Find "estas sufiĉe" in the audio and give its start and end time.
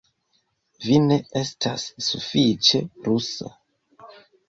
1.43-2.85